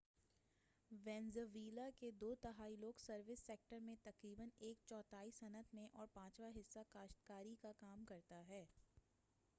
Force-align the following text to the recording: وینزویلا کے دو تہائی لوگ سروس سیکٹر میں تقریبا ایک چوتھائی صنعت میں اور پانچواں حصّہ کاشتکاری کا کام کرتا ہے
وینزویلا 0.91 1.89
کے 1.97 2.09
دو 2.21 2.33
تہائی 2.41 2.75
لوگ 2.75 2.99
سروس 2.99 3.45
سیکٹر 3.45 3.79
میں 3.79 3.95
تقریبا 4.03 4.45
ایک 4.59 4.77
چوتھائی 4.85 5.31
صنعت 5.39 5.73
میں 5.73 5.87
اور 5.93 6.07
پانچواں 6.13 6.51
حصّہ 6.57 6.79
کاشتکاری 6.91 7.55
کا 7.61 7.71
کام 7.79 8.03
کرتا 8.05 8.43
ہے 8.47 8.65